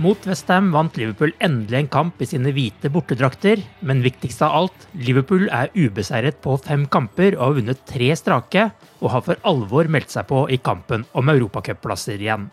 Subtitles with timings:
[0.00, 4.84] Mot Westham vant Liverpool endelig en kamp i sine hvite bortedrakter, men viktigst av alt,
[4.96, 8.62] Liverpool er ubeseiret på fem kamper og har vunnet tre strake,
[9.04, 12.46] og har for alvor meldt seg på i kampen om europacupplasser igjen.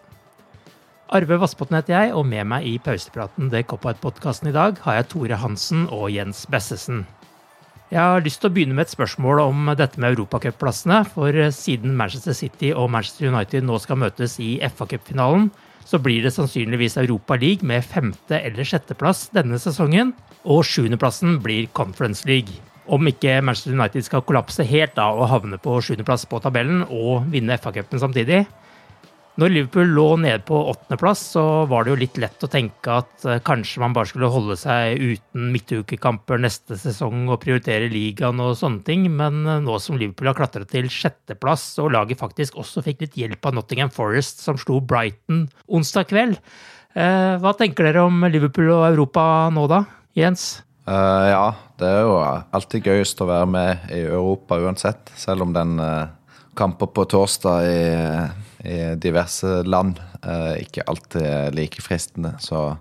[1.15, 5.07] Arve Vassbotn heter jeg, og med meg i pausepraten The Cop-Out-podkasten i dag har jeg
[5.13, 7.05] Tore Hansen og Jens Bessesen.
[7.93, 11.95] Jeg har lyst til å begynne med et spørsmål om dette med europacupplassene, for siden
[11.95, 15.47] Manchester City og Manchester United nå skal møtes i FA-cupfinalen,
[15.87, 21.69] så blir det sannsynligvis Europa League med femte- eller sjetteplass denne sesongen, og sjuendeplassen blir
[21.77, 22.59] Conference League.
[22.87, 27.27] Om ikke Manchester United skal kollapse helt da og havne på sjuendeplass på tabellen og
[27.31, 28.45] vinne FA-cupen samtidig.
[29.37, 33.25] Når Liverpool lå nede på åttendeplass, så var det jo litt lett å tenke at
[33.29, 38.55] eh, kanskje man bare skulle holde seg uten midtukekamper neste sesong og prioritere ligaen og
[38.57, 42.81] sånne ting, men eh, nå som Liverpool har klatret til sjetteplass, og laget faktisk også
[42.87, 46.41] fikk litt hjelp av Nottingham Forest, som slo Brighton onsdag kveld,
[46.97, 49.83] eh, hva tenker dere om Liverpool og Europa nå da,
[50.17, 50.49] Jens?
[50.87, 51.45] Uh, ja,
[51.77, 56.09] det er jo alltid gøyest å være med i Europa uansett, selv om den uh,
[56.57, 57.79] kamper på torsdag i
[58.67, 62.75] i diverse land eh, ikke alltid er like fristende, så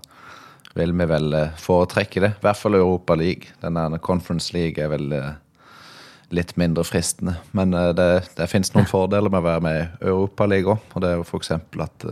[0.75, 2.31] vil vi vel eh, foretrekke det.
[2.35, 3.53] I hvert fall Europa League.
[3.61, 5.29] Denne Conference League er vel eh,
[6.35, 7.37] litt mindre fristende.
[7.55, 10.83] Men det, det finnes noen fordeler med å være med i Europa League òg.
[10.91, 11.53] Og det er jo f.eks.
[11.55, 12.07] at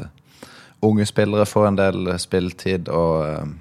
[0.85, 3.51] unge spillere får en del spilletid, og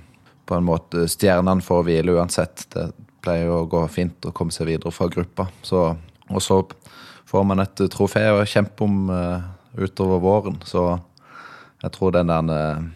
[0.47, 2.69] på en måte stjernene får hvile uansett.
[2.71, 2.87] Det
[3.25, 5.49] pleier å gå fint å komme seg videre fra gruppa.
[5.67, 5.89] Så,
[6.31, 6.61] og så
[7.27, 9.11] får man et trofé å kjempe om
[9.77, 10.61] utover våren.
[10.67, 10.85] Så
[11.83, 12.87] jeg tror den der eh,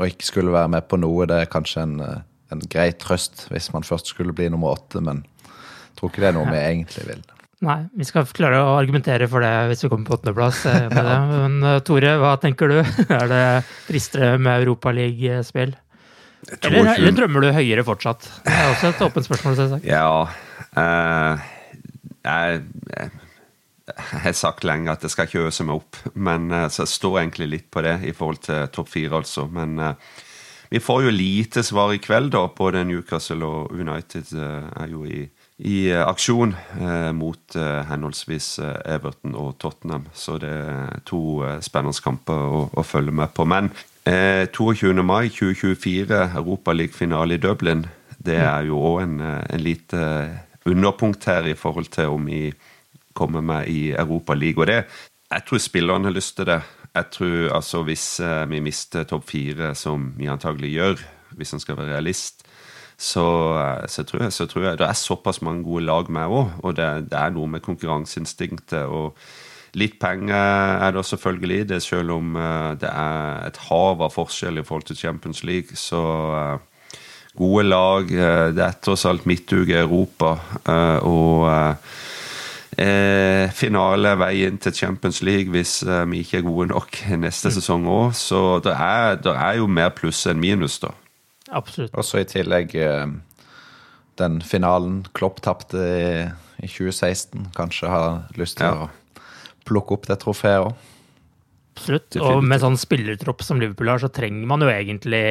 [0.00, 2.24] å ikke skulle være med på noe, det er kanskje en, eh,
[2.54, 6.32] en grei trøst hvis man først skulle bli nummer åtte, men jeg tror ikke det
[6.32, 7.22] er noe vi egentlig vil.
[7.64, 10.64] Nei, vi skal klare å argumentere for det hvis vi kommer på åttendeplass.
[10.68, 10.98] Eh,
[11.44, 12.78] men Tore, hva tenker du?
[13.20, 13.46] Er det
[13.88, 15.76] tristere med Europaligaspill?
[16.60, 18.26] Eller, eller, drømmer du høyere fortsatt?
[18.44, 19.54] Det er også et åpent spørsmål.
[19.56, 19.86] Selvsagt.
[19.88, 20.26] Ja,
[20.76, 21.46] uh,
[22.20, 22.58] jeg,
[22.90, 23.23] jeg
[23.84, 26.94] jeg har sagt lenge at jeg skal ikke øse meg opp, men eh, så jeg
[26.94, 29.44] står egentlig litt på det i forhold til topp fire, altså.
[29.52, 30.20] Men uh,
[30.72, 32.46] vi får jo lite svar i kveld, da.
[32.48, 35.26] Både Newcastle og United uh, er jo i,
[35.68, 36.54] i aksjon
[37.14, 38.48] mot henholdsvis
[38.90, 40.08] Everton og Tottenham.
[40.16, 43.46] Så det er to spennende kamper å, å, følge med på.
[43.46, 43.70] Men
[44.02, 44.90] 22.
[45.06, 47.84] mai 2024, Europaliga-finale i Dublin,
[48.18, 50.02] det er jo òg en, en lite
[50.66, 52.48] underpunkt her i forhold til om vi
[53.14, 54.60] komme med i Europa League.
[54.60, 54.84] Og det,
[55.30, 56.60] jeg tror spillerne har lyst til det.
[56.94, 61.00] Jeg tror altså Hvis eh, vi mister topp fire, som vi antagelig gjør,
[61.34, 62.44] hvis en skal være realist,
[62.98, 63.24] så,
[63.58, 66.52] eh, så, tror jeg, så, tror jeg, det er såpass mange gode lag med òg.
[66.62, 68.86] Og det, det, er noe med konkurranseinstinktet.
[68.86, 69.18] og
[69.74, 70.38] Litt penger
[70.86, 74.86] er det selvfølgelig, det selv om eh, det er et hav av forskjell i forhold
[74.86, 75.74] til Champions League.
[75.74, 75.98] Så
[77.34, 78.06] gode lag.
[78.54, 80.36] Det er tross alt midtuke i Europa.
[81.02, 81.42] Og
[82.80, 87.56] eh, finale veien til Champions League hvis eh, vi ikke er gode nok neste mm.
[87.58, 88.14] sesong òg.
[88.18, 90.94] Så det er, det er, jo mer pluss enn minus, da.
[91.54, 91.92] Absolutt.
[91.94, 93.06] Og så i tillegg eh,
[94.20, 96.08] den finalen Klopp tapte i,
[96.62, 97.50] i, 2016.
[97.56, 98.10] Kanskje har
[98.40, 98.88] lyst til ja.
[98.88, 100.90] å plukke opp det trofeet òg.
[101.74, 102.14] Absolutt.
[102.22, 105.24] Og med sånn spillertropp som Liverpool har, så trenger man jo egentlig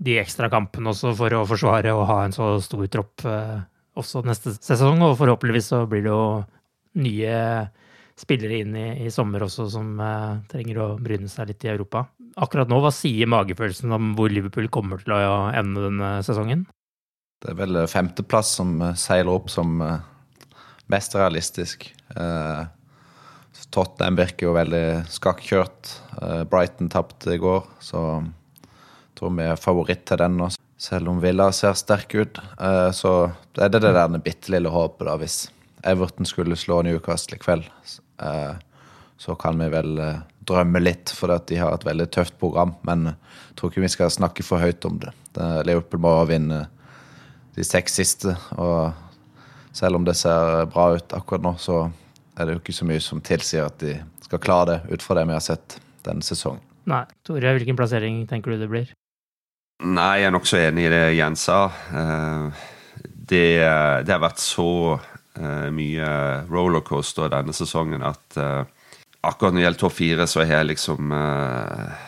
[0.00, 3.58] de ekstra kampene også for å forsvare og ha en så stor tropp eh,
[4.00, 5.04] også neste sesong.
[5.04, 6.22] Og forhåpentligvis så blir det jo
[6.96, 7.36] nye
[8.16, 12.06] spillere inn i, i sommer også som uh, trenger å bryne seg litt i Europa.
[12.40, 16.64] Akkurat nå, hva sier magefølelsen om hvor Liverpool kommer til å ende denne sesongen?
[17.44, 19.76] Det er vel femteplass som eh, seiler opp som
[20.88, 21.84] mest realistisk.
[23.74, 25.90] Tottenham virker jo veldig skakkjørt.
[26.48, 30.48] Brighton tapte i går, så jeg tror vi er favoritt til den nå.
[30.80, 32.40] Selv om Villa ser sterk ut,
[32.94, 33.12] så
[33.58, 35.40] er det det der bitte lille håpet, da, hvis
[35.86, 37.68] Everton skulle slå Newcastle i kveld,
[38.22, 38.54] eh,
[39.16, 42.74] så kan vi vel eh, drømme litt, for at de har et veldig tøft program.
[42.86, 45.14] Men jeg tror ikke vi skal snakke for høyt om det.
[45.66, 46.66] Liverpool må vinne
[47.56, 48.36] de seks siste.
[48.60, 48.92] Og
[49.76, 51.86] selv om det ser bra ut akkurat nå, så
[52.36, 53.96] er det jo ikke så mye som tilsier at de
[54.26, 56.62] skal klare det, ut fra det vi har sett denne sesongen.
[56.86, 57.02] Nei.
[57.26, 58.92] Tore, hvilken plassering tenker du det blir?
[59.82, 61.66] Nei, jeg er nokså enig i det Jens sa.
[61.90, 62.64] Eh,
[63.02, 63.46] det,
[64.06, 64.68] det har vært så
[65.40, 66.08] uh, mye
[66.50, 68.64] rollercoaster denne sesongen at uh,
[69.26, 72.04] akkurat når det gjelder topp fire, så har jeg liksom uh,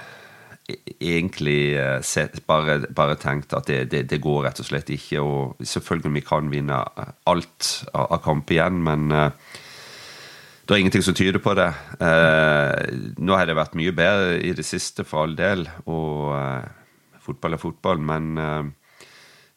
[1.01, 1.61] egentlig
[2.05, 5.23] sett, bare, bare, tenkt at det, det, det, går rett og slett ikke.
[5.25, 6.83] Og selvfølgelig vi kan vinne
[7.25, 11.71] alt av, av kamp igjen, men det er ingenting som tyder på det.
[13.17, 15.65] nå har det vært mye bedre i det siste, for all del.
[15.89, 16.37] Og
[17.25, 18.69] fotball er fotball, men Eh,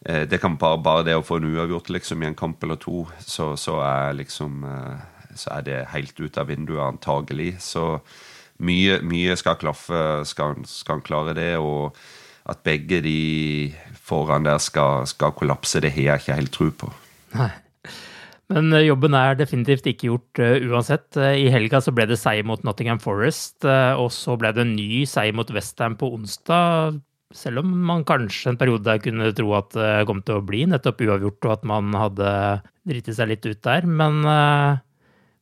[0.02, 3.04] det kan bare, bare det å få en uavgjort liksom, i en kamp eller to,
[3.22, 5.04] så, så, er liksom eh,
[5.38, 7.54] Så er det helt ut av vinduet, antagelig.
[7.64, 8.02] Så
[8.60, 10.58] mye, mye skal klaffe, skal,
[10.90, 11.54] han klare det.
[11.62, 11.96] Og
[12.50, 16.90] at begge de foran der skal, skal kollapse, det har jeg ikke helt tro på.
[17.38, 17.52] Nei.
[18.52, 21.16] Men eh, jobben er definitivt ikke gjort uh, uansett.
[21.16, 24.76] I helga så ble det seier mot Nottingham Forest, uh, og så ble det en
[24.76, 27.00] ny seier mot Westham på onsdag.
[27.38, 31.04] Selv om man kanskje en periode kunne tro at det kom til å bli nettopp
[31.06, 32.32] uavgjort, og at man hadde
[32.88, 33.88] driti seg litt ut der.
[33.88, 34.80] Men uh,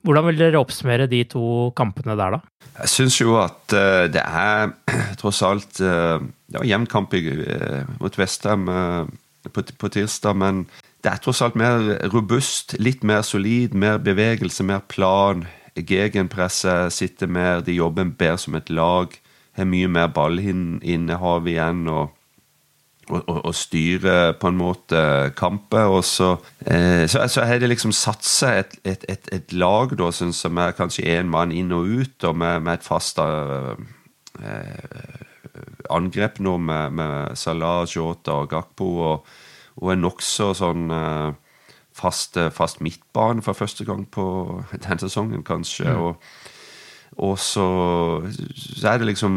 [0.05, 2.69] hvordan vil dere oppsummere de to kampene der, da?
[2.79, 4.73] Jeg syns jo at uh, det er
[5.21, 7.15] tross alt uh, Det var jevn kamp
[7.99, 8.69] mot Vestheim
[9.53, 10.65] på, på tirsdag, men
[11.03, 15.45] det er tross alt mer robust, litt mer solid, mer bevegelse, mer plan.
[15.79, 19.13] Gegenpresset sitter mer, de jobber bedre som et lag
[19.59, 21.85] har mye mer ballinnehav igjen.
[21.87, 22.15] og
[23.09, 24.99] og, og, og, styre på en måte
[25.37, 25.89] kamper.
[25.89, 26.35] Og så,
[26.65, 30.77] eh, så, så har det liksom satsa et, et, et, et, lag da, som er
[30.77, 33.73] kanskje én mann inn og ut, og med, med et fast eh,
[35.89, 39.37] angrep nå med, med Salah, Jota og Gakpo, og,
[39.79, 41.29] og en nokså sånn eh,
[41.99, 44.25] fast, fast, midtbane for første gang på
[44.83, 45.89] denne sesongen, kanskje.
[45.89, 46.05] Mm.
[46.05, 46.13] og
[47.19, 47.65] og så,
[48.55, 49.33] så, er det liksom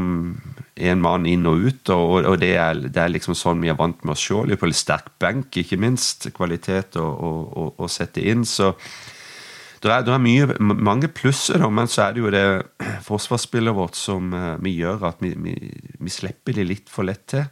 [0.88, 3.78] en mann inn og ut, og, og det, er, det, er, liksom sånn vi er
[3.78, 4.36] vant med å se.
[4.46, 6.28] Liverpool sterk benk, ikke minst.
[6.36, 8.46] Kvalitet å, sette inn.
[8.48, 8.72] Så
[9.82, 12.46] det er, det er mye, mange plusser, men så er det jo det
[13.08, 15.56] forsvarsspillet vårt som uh, vi gjør at vi, vi,
[15.98, 17.48] vi, slipper de litt for lett til.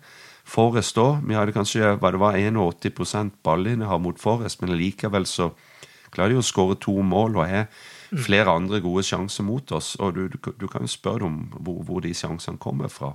[0.51, 5.51] Forrest da, vi hadde kanskje hva det var 81 ballinnehav mot Forrest, men likevel så
[6.15, 7.39] klarer de å skåre to mål.
[7.39, 7.67] og er
[8.19, 9.95] flere andre gode sjanser mot oss.
[10.01, 13.15] Og du, du, du kan jo spørre dem hvor, hvor de sjansene kommer fra.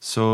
[0.00, 0.26] Så,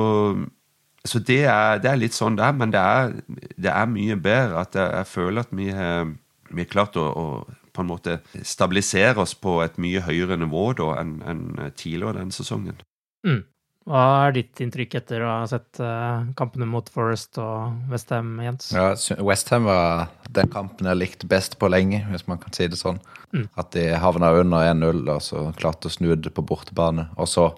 [1.05, 3.17] så det, er, det, er, litt sånn det er, men det er,
[3.57, 4.64] det er mye bedre.
[4.64, 6.12] At jeg, jeg føler at vi har,
[6.50, 7.26] vi har klart å, å,
[7.75, 11.45] på en måte stabilisere oss på et mye høyere nivå da enn en
[11.76, 12.81] tidligere denne sesongen.
[13.26, 13.43] Mm.
[13.85, 18.71] Hva er ditt inntrykk etter å ha sett uh, kampene mot Forest og Westham, Jens?
[18.73, 22.81] Ja, Westham var den kampen jeg likte best på lenge, hvis man kan si det
[22.81, 23.03] sånn.
[23.35, 23.47] Mm.
[23.59, 27.49] At de havna under 1-0 og så klarte å snu det på bortebane, og så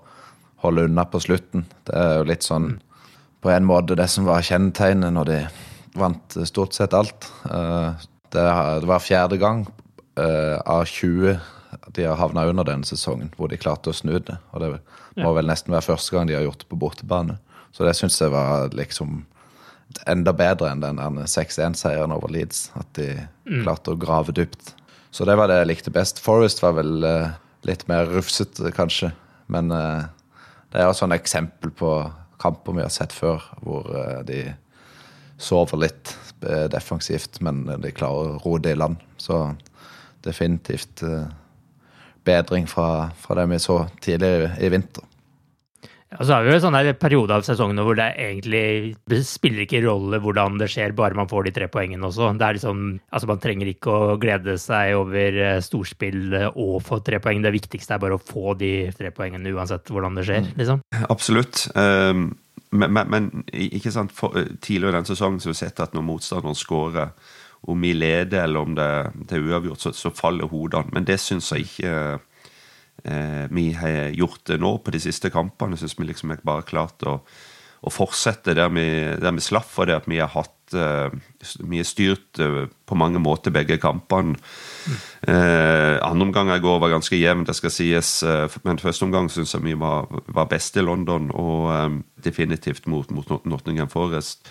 [0.65, 1.67] holde unna på slutten.
[1.87, 3.09] Det er jo litt sånn mm.
[3.45, 5.41] på en måte det som var kjennetegnet når de
[5.97, 7.29] vant stort sett alt.
[7.45, 7.93] Uh,
[8.33, 8.47] det,
[8.89, 9.67] var fjerde gang
[10.19, 11.37] uh, av 20
[11.93, 14.37] de har havna under denne sesongen, hvor de klarte å snu det.
[14.55, 14.71] Og det
[15.21, 17.37] må vel nesten være første gang de har gjort det på bortebane.
[17.75, 19.25] Så det syns jeg var liksom
[20.09, 22.71] enda bedre enn den 6-1-seieren over Leeds.
[22.79, 23.11] At de
[23.45, 23.63] mm.
[23.65, 24.73] klarte å grave dypt.
[25.17, 26.19] Så det var det jeg likte best.
[26.21, 27.31] Forest var vel uh,
[27.65, 29.09] litt mer rufsete, kanskje.
[29.49, 30.05] Men uh,
[30.75, 31.93] det er også et eksempel på
[32.43, 34.43] kamper vi har sett før, hvor uh, de
[35.41, 36.13] sover litt
[36.73, 39.01] defensivt, men de klarer å roe det i land.
[39.21, 39.39] Så
[40.25, 41.01] definitivt
[42.25, 45.05] bedring fra, fra det vi så tidligere i vinter.
[46.13, 48.95] Ja, så har vi jo en sånn periode av sesongen hvor det egentlig
[49.27, 52.31] spiller ikke rolle hvordan det skjer, bare man får de tre poengene også.
[52.39, 57.01] Det er liksom, altså Man trenger ikke å glede seg over eh, storspill og få
[57.07, 57.43] tre poeng.
[57.43, 60.47] Det viktigste er bare å få de tre poengene uansett hvordan det skjer.
[60.47, 60.53] Mm.
[60.61, 60.85] liksom.
[61.11, 61.67] Absolutt.
[61.75, 62.29] Um,
[62.71, 65.83] men, men, men, ikke sant, For, eh, tidligere i den sesongen så har vi sett
[65.83, 67.13] at når motstanderen scorer,
[67.67, 68.91] om vi leder eller om det,
[69.27, 70.93] det er uavgjort, så, så faller hodene.
[70.95, 71.95] Men det syns jeg ikke
[73.05, 75.79] eh, vi har gjort det nå på de siste kampene.
[75.79, 77.19] Syns vi liksom er bare klart å,
[77.87, 78.87] å fortsette der vi,
[79.21, 81.15] der vi slapp for det at vi har hatt eh,
[81.71, 84.35] Vi er styrt eh, på mange måter begge kampene.
[84.87, 84.97] Mm.
[85.35, 88.17] Eh, andre omgang i går var ganske jevnt, det skal sies.
[88.27, 92.89] Eh, men første omgang syns jeg vi var, var best i London, og eh, definitivt
[92.91, 94.49] mot, mot Nottingham Forest.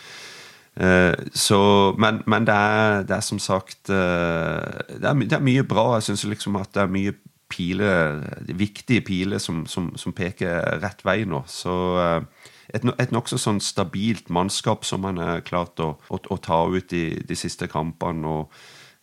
[0.75, 1.57] Så,
[1.95, 5.85] men, men det, er, det, er, som sagt det er, det er mye bra.
[5.95, 7.13] Jeg syns liksom at det er mye
[7.49, 8.21] piler,
[8.57, 11.43] viktige piler som, som, som, peker rett vei nå.
[11.49, 16.37] Så eh, et, et nokså sånn stabilt mannskap som man har klart å, å, å
[16.41, 18.27] ta ut i de siste kampene.
[18.27, 18.57] og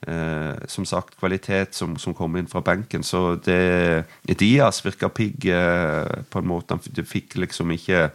[0.07, 3.03] eh, som sagt, kvalitet som, som kom inn fra benken.
[3.07, 4.07] Så det
[4.39, 6.75] Dias virka pigg eh, på en måte.
[6.75, 8.09] Han fikk liksom ikke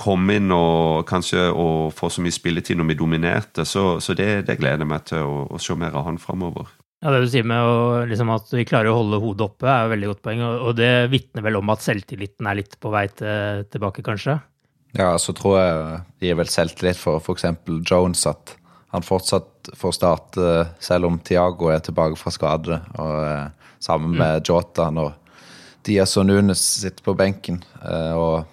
[0.00, 3.66] komme inn og kanskje og få så mye spilletid når vi dominerte.
[3.68, 6.70] Så, så det, det, gleder jeg meg til å, å se mer av han framover.
[7.00, 9.86] Ja, Det du sier med å, liksom at vi klarer å holde hodet oppe, er
[9.86, 10.42] jo veldig godt poeng.
[10.68, 14.36] Og det vitner vel om at selvtilliten er litt på vei til, tilbake, kanskje?
[14.98, 15.78] Ja, så tror jeg
[16.20, 17.46] det gir vel selvtillit for f.eks.
[17.88, 18.56] Jones at
[18.90, 20.52] han fortsatt får starte
[20.82, 22.80] selv om Tiago er tilbake fra skade.
[22.98, 24.46] Og eh, sammen med mm.
[24.50, 25.14] Jota når
[25.86, 27.62] Diaz og Nunes sitter på benken.
[27.80, 28.44] Eh, og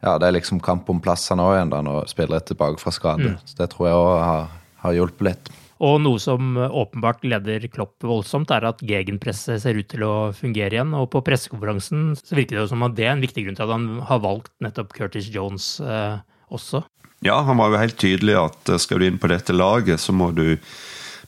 [0.00, 2.94] ja, det er liksom kamp om plassene òg igjen da når spillere er tilbake fra
[2.94, 3.34] skade.
[3.34, 3.42] Mm.
[3.44, 4.46] Så det tror jeg òg har,
[4.86, 5.50] har hjulpet litt.
[5.80, 10.76] Og noe som åpenbart leder Klopp voldsomt, er at gegenpresset ser ut til å fungere
[10.76, 10.92] igjen.
[10.98, 13.72] Og på pressekonferansen så virker det som at det er en viktig grunn til at
[13.72, 16.20] han har valgt nettopp Curtis Jones eh,
[16.52, 16.82] også.
[17.24, 20.12] Ja, han var jo helt tydelig at eh, skal du inn på dette laget, så
[20.16, 20.58] må du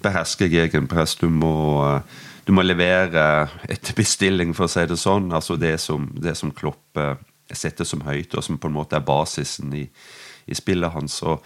[0.03, 1.19] beherske gegenpress.
[1.21, 1.55] Du må,
[1.89, 5.31] eh, du må levere etter bestilling, for å si det sånn.
[5.37, 7.15] Altså det som, det som Klopp eh,
[7.53, 9.85] setter som høyt, og som på en måte er basisen i,
[10.49, 11.21] i spillet hans.
[11.29, 11.45] og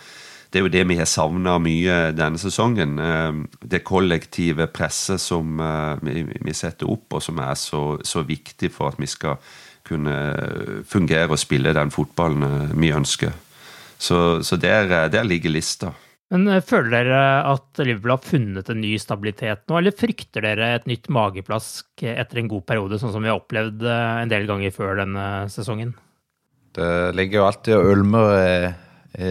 [0.51, 2.97] det er jo det vi har savna mye denne sesongen.
[3.03, 8.71] Eh, det kollektive presset som eh, vi setter opp, og som er så, så viktig
[8.75, 9.41] for at vi skal
[9.87, 10.15] kunne
[10.89, 13.35] fungere og spille den fotballen eh, vi ønsker.
[13.99, 15.93] Så, så der, der, ligger lista.
[16.31, 17.21] Men Føler dere
[17.53, 22.43] at Liverpool har funnet en ny stabilitet nå, eller frykter dere et nytt mageplask etter
[22.43, 25.95] en god periode, sånn som vi har opplevd en del ganger før denne sesongen?
[26.77, 28.59] Det ligger jo alltid og ulmer i,
[29.23, 29.31] i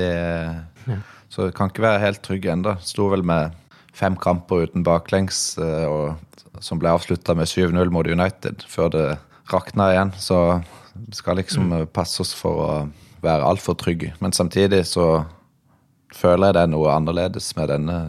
[0.86, 1.02] ja.
[1.30, 2.76] Så kan ikke være helt trygg ennå.
[2.86, 3.56] Sto vel med
[3.96, 9.06] fem kamper uten baklengs, eh, og, som ble avslutta med 7-0 mot United før det
[9.52, 10.14] rakna igjen.
[10.20, 10.40] Så
[10.94, 11.88] vi skal liksom mm.
[11.96, 12.70] passe oss for å
[13.26, 14.14] være altfor trygge.
[14.24, 15.26] Men samtidig så
[16.16, 18.00] føler jeg det er noe annerledes med denne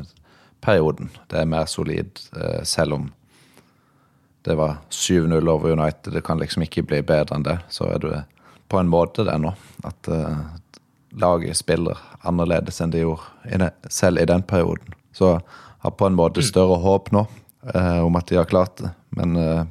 [0.63, 1.11] perioden.
[1.31, 3.11] Det er mer solid, eh, selv om
[4.47, 6.13] det var 7-0 over United.
[6.13, 7.59] Det kan liksom ikke bli bedre enn det.
[7.69, 8.23] Så er det
[8.71, 9.51] på en måte det nå.
[9.87, 10.11] At
[11.17, 14.95] laget spiller annerledes enn de gjorde selv i den perioden.
[15.17, 15.39] Så
[15.79, 17.25] har på en måte større håp nå
[17.75, 18.93] eh, om at de har klart det.
[19.17, 19.65] Men eh,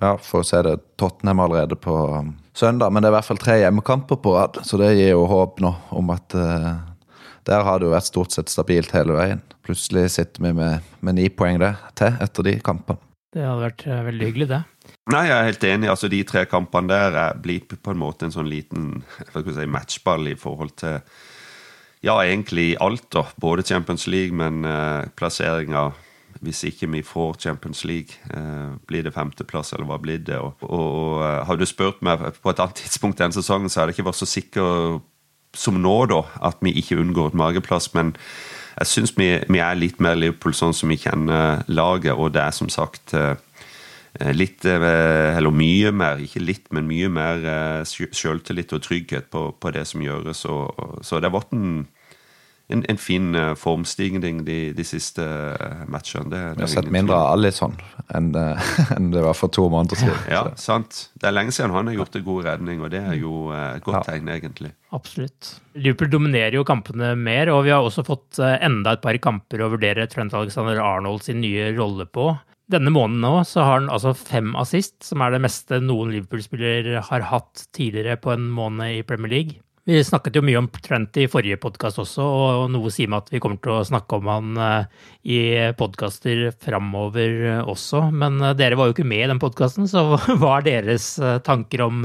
[0.00, 2.90] ja, får se det Tottenham allerede på um, søndag.
[2.90, 5.60] Men det er i hvert fall tre hjemmekamper på rad, så det gir jo håp
[5.64, 6.70] nå om at eh,
[7.44, 9.42] der har det jo vært stort sett stabilt hele veien.
[9.64, 13.00] Plutselig sitter vi med, med ni poeng der til etter de kampene.
[13.34, 14.62] Det hadde vært eh, veldig hyggelig, det.
[15.12, 15.90] Nei, jeg er helt enig.
[15.92, 19.02] altså De tre kampene der er blitt på en måte en sånn liten
[19.34, 21.00] si, matchball i forhold til
[22.04, 23.10] ja, egentlig alt.
[23.12, 25.90] da, Både Champions League, men uh, plasseringa
[26.44, 28.18] hvis ikke vi får Champions League.
[28.28, 30.36] Eh, blir det femteplass, eller hva blir det?
[30.36, 33.80] Og, og, og eh, Har du spurt meg på et annet tidspunkt denne sesongen, så
[33.80, 34.98] hadde jeg ikke vært så sikker
[35.54, 37.92] som nå, da, at vi ikke unngår et mageplass.
[37.94, 38.12] Men
[38.80, 42.42] jeg syns vi, vi, er litt mer Liverpool sånn som vi kjenner laget, og det
[42.42, 43.53] er som sagt eh, Eh,
[44.20, 49.48] litt, eh, eller mye mer, ikke litt, men mye mer eh, selvtillit og trygghet på,
[49.58, 50.44] på det som gjøres.
[50.46, 51.82] Og, så det har vært en,
[52.70, 55.26] en, en fin formstigning de, de siste
[55.90, 56.30] matchene.
[56.30, 57.74] Det, det Vi har sett mindre av Alison
[58.14, 58.30] enn,
[58.94, 60.22] enn det var for to måneder siden.
[60.30, 61.08] Ja, ja, sant.
[61.18, 63.82] Det er lenge siden han har gjort en god redning, og det er jo et
[63.82, 64.06] godt ja.
[64.12, 64.74] tegn, egentlig.
[64.94, 65.56] Absolutt.
[65.74, 69.74] Liverpool dominerer jo kampene mer, og vi har også fått enda et par kamper å
[69.74, 72.30] vurdere Trent Alexander Arnold sin nye rolle på.
[72.72, 76.94] Denne måneden nå så har han altså fem assist, som er det meste noen Liverpool-spiller
[77.10, 79.60] har hatt tidligere på en måned i Premier League.
[79.84, 83.34] Vi snakket jo mye om Trent i forrige podkast også, og noe sier meg at
[83.34, 85.40] vi kommer til å snakke om han eh, i
[85.76, 88.06] podkaster framover også.
[88.16, 90.06] Men eh, dere var jo ikke med i den podkasten, så
[90.40, 92.00] hva er deres eh, tanker om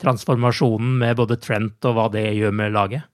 [0.00, 3.04] transformasjonen med både Trent og hva det gjør med laget?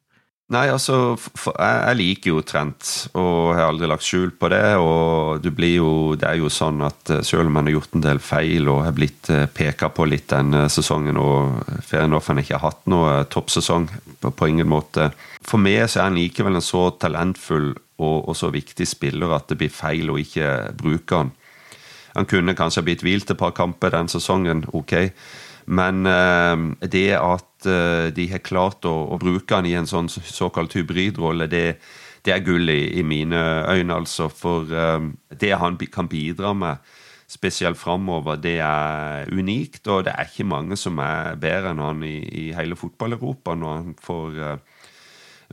[0.52, 4.74] Nei, altså, jeg, jeg, liker jo Trent, og har aldri lagt skjul på det.
[4.76, 7.96] Og du blir jo, det er jo sånn at eh, selv om han har gjort
[7.96, 12.58] en del feil og har blitt eh, peka på litt denne sesongen, og Ferenoffen ikke
[12.58, 13.88] har hatt noe toppsesong
[14.20, 15.08] på, på, ingen måte
[15.48, 19.48] For meg så er han likevel en så talentfull og, og, så viktig spiller at
[19.48, 21.32] det blir feil å ikke bruke han.
[22.18, 25.08] Han kunne kanskje blitt hvilt et par kamper den sesongen, ok.
[25.66, 30.10] Men uh, det at uh, de har klart å, å, bruke han i en sånn
[30.10, 31.78] såkalt hybridrolle, det,
[32.24, 33.40] det, er gull i, i, mine
[33.70, 34.28] øyne, altså.
[34.28, 35.00] For uh,
[35.40, 36.94] det han kan bidra med,
[37.34, 39.86] spesielt framover, det er unikt.
[39.88, 43.78] Og det er ikke mange som er bedre enn han i, i hele fotball-Europa når
[43.80, 44.58] han får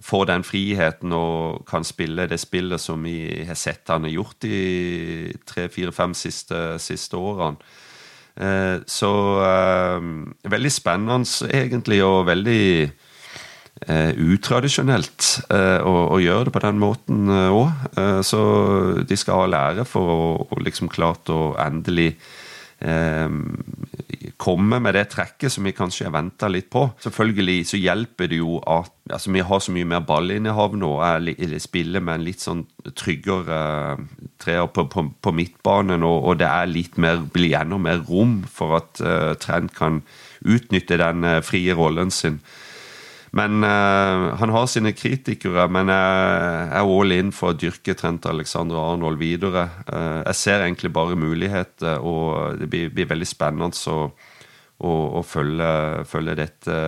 [0.02, 4.38] får den friheten og kan spille det spillet som vi har sett han har gjort
[4.46, 7.60] de tre, fire, fem siste, siste årene.
[8.36, 10.10] Eh, så eh,
[10.52, 17.90] veldig spennende, egentlig, og veldig eh, utradisjonelt å, å, gjøre det på den måten òg.
[18.26, 18.42] så
[19.08, 22.14] de skal ha lære for å, å liksom klart å endelig
[24.42, 26.88] komme med det trekket som vi kanskje har venta litt på.
[27.04, 30.90] Selvfølgelig så hjelper det jo at altså vi har så mye mer ballinnehav nå.
[31.28, 32.64] Jeg spiller med en litt sånn
[32.98, 33.60] tryggere
[34.00, 34.02] uh,
[34.42, 38.40] treer på, på, på, midtbanen, og, og, det er litt mer, blir enda mer rom
[38.50, 40.02] for at uh, Trent kan
[40.42, 42.40] utnytte den frie rollen sin.
[43.32, 48.28] Men uh, han har sine kritikere, men jeg er all in for å dyrke Trent
[48.28, 49.70] Alexander Arnold videre.
[49.88, 54.02] Uh, jeg ser egentlig bare muligheter, og det blir, blir veldig spennende å,
[54.84, 55.72] å, å følge,
[56.12, 56.80] følge, dette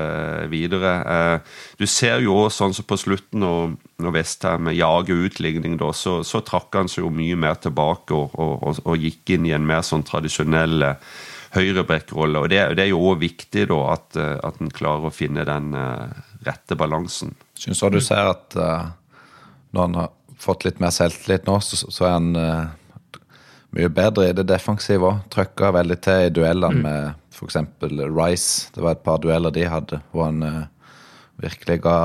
[0.51, 0.91] videre.
[1.07, 5.93] Uh, du ser jo også sånn som på slutten, når, når Vestheim jager utligning, da,
[5.95, 9.55] så, så trakk han seg jo mye mer tilbake og, og, og, gikk inn i
[9.55, 10.91] en mer sånn tradisjonell
[11.56, 12.43] høyrebrekkrolle.
[12.43, 15.71] Og det, det, er jo òg viktig da at, at en klarer å finne den
[16.45, 17.34] rette balansen.
[17.58, 18.91] Syns du ser at uh,
[19.73, 20.12] når han har
[20.43, 23.19] fått litt mer selvtillit nå, så, så er han uh,
[23.73, 25.23] mye bedre i det defensive òg.
[25.34, 26.84] Trøkka veldig til i duellene mm.
[26.86, 27.58] med f.eks.
[28.13, 28.69] Rice.
[28.75, 30.62] Det var et par dueller de hadde hvor han uh,
[31.41, 31.97] virkelig ga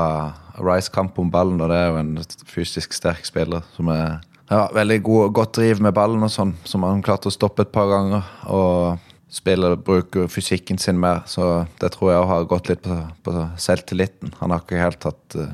[0.59, 2.15] Rice kamp om ballen, og det er jo en
[2.49, 4.17] fysisk sterk spiller som er
[4.49, 7.71] ja, veldig god, godt driv med ballen og sånn, som han klarte å stoppe et
[7.71, 8.25] par ganger.
[8.49, 11.21] og spiller, bruker fysikken sin mer.
[11.25, 14.33] Så det tror jeg har gått litt på, på selvtilliten.
[14.39, 15.53] Han har ikke helt hatt uh,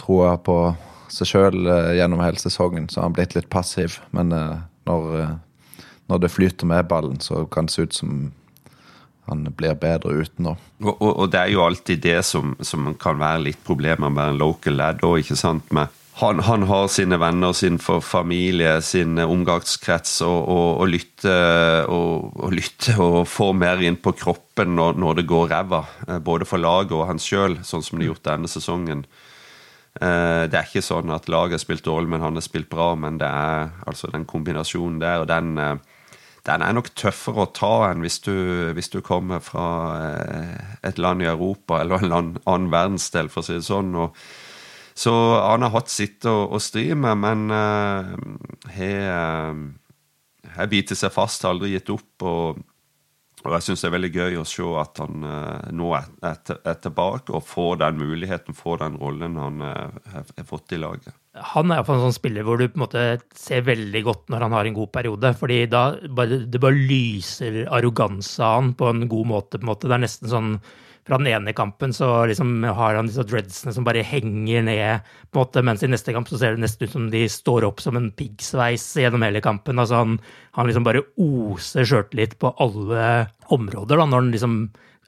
[0.00, 0.58] troa på
[1.12, 4.00] seg sjøl uh, eh, gjennom hele sesongen, så han har blitt litt passiv.
[4.16, 8.30] Men uh, når, uh, når, det flyter med ballen, så kan det se ut som
[9.30, 13.20] han blir bedre uten og, og, og, det er jo alltid det som, som kan
[13.20, 15.68] være litt problemer med en local lad òg, ikke sant.
[15.70, 21.36] med han, han, har sine venner, sin familie, sin omgangskrets, og, og, og lytte
[21.88, 25.80] og, og, lytte og få mer inn på kroppen når, når det går ræva.
[26.08, 29.06] Eh, både for laget og han sjøl, sånn som det er gjort denne sesongen.
[29.96, 32.92] Eh, det er ikke sånn at laget har spilt dårlig, men han har spilt bra.
[32.92, 35.74] Men det er altså den kombinasjonen der, og den, eh,
[36.44, 38.36] den er nok tøffere å ta enn hvis du,
[38.76, 39.66] hvis du kommer fra
[40.84, 43.94] et land i Europa eller en annen verdensdel, for å si det sånn.
[43.96, 44.18] og
[44.94, 48.12] så han har hatt sitt å, å stri med, men uh,
[48.76, 52.26] har uh, bitt seg fast, har aldri gitt opp.
[52.28, 52.60] og,
[53.42, 56.76] og jeg syns det er veldig gøy å se at han uh, nå er, er,
[56.84, 61.16] tilbake og får den muligheten, får den rollen han uh, har fått i laget.
[61.54, 63.06] Han er iallfall en sånn spiller hvor du på en måte
[63.38, 65.32] ser veldig godt når han har en god periode.
[65.40, 69.56] fordi da bare, det bare lyser arroganse av han på en god måte.
[69.56, 69.88] på en måte.
[69.88, 70.54] Det er nesten sånn
[71.06, 75.40] fra den ene kampen så liksom har han disse dreadsene som bare henger ned, på
[75.40, 77.82] en måte, mens i neste kamp så ser det nesten ut som de står opp
[77.82, 79.82] som en piggsveis gjennom hele kampen.
[79.82, 80.18] altså Han,
[80.58, 83.08] han liksom bare oser sjøltillit på alle
[83.50, 84.60] områder da, når han liksom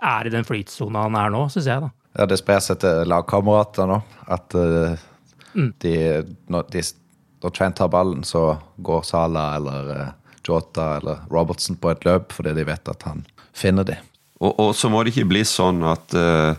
[0.02, 1.85] er i den flytsona han er nå, syns jeg.
[1.87, 1.92] da.
[2.18, 4.00] Ja, det sprer seg til lagkamerater nå.
[4.35, 4.98] At uh,
[5.54, 5.70] mm.
[5.83, 5.94] de,
[6.50, 6.83] når, de,
[7.42, 10.11] når Trent tar ballen, så går Sala eller uh,
[10.44, 14.11] Jota eller Robertson på et løp fordi de vet at han finner dem.
[14.44, 16.52] Og, og, så må det ikke bli sånn at uh,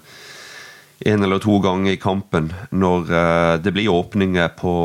[1.05, 4.75] en eller to ganger i kampen, når uh, det blir åpninger på,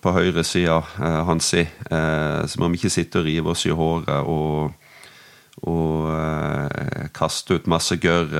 [0.00, 4.30] på høyresida, uh, Hansi, uh, så må vi ikke sitte og rive oss i håret
[4.30, 4.70] og,
[5.66, 8.32] og uh, kaste ut masse gørr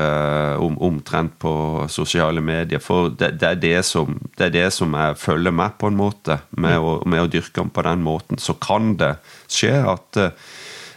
[0.63, 1.53] om, omtrent på
[1.93, 2.81] sosiale medier.
[2.81, 6.01] For det, det, er det som, det er det som jeg følger med, på en
[6.01, 6.89] måte, med, mm.
[6.89, 8.41] å, med å dyrke den på den måten.
[8.41, 9.17] Så kan det
[9.51, 10.31] skje at Eh,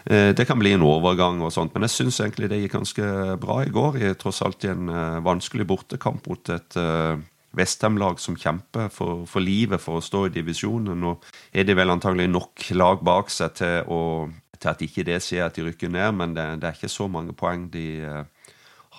[0.03, 3.61] det kan bli en overgang og sånt, men jeg syns egentlig det gikk ganske bra
[3.63, 3.99] i går.
[4.01, 7.15] I tross alt i en uh, vanskelig bortekamp mot et uh,
[7.55, 10.99] Vestheim-lag som kjemper for, for, livet for å stå i divisjonen.
[10.99, 11.13] Nå
[11.55, 15.47] er det vel antagelig nok lag bak seg til, å, til at ikke det skjer
[15.47, 17.87] at de rykker ned, men det, det er ikke så mange poeng de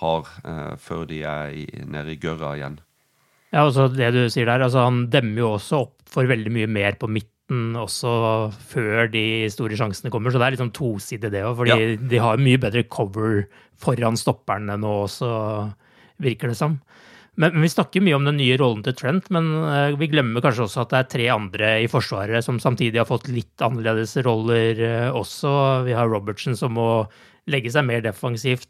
[0.01, 0.31] har
[0.81, 2.79] før de er i, nede i gørra igjen.
[3.55, 6.67] Ja, altså det du sier der, altså Han demmer jo også opp for veldig mye
[6.71, 8.11] mer på midten også
[8.71, 11.57] før de store sjansene kommer, så det er litt sånn tosidig det òg.
[11.59, 11.95] Fordi ja.
[11.99, 13.45] de har mye bedre cover
[13.81, 15.29] foran stopperne nå også,
[16.23, 16.79] virker det som.
[17.35, 20.43] Men, men, Vi snakker mye om den nye rollen til Trent, men uh, vi glemmer
[20.43, 24.15] kanskje også at det er tre andre i Forsvaret som samtidig har fått litt annerledes
[24.25, 25.83] roller uh, også.
[25.87, 26.89] Vi har Robertsen som må
[27.51, 28.69] legge seg mer defensivt.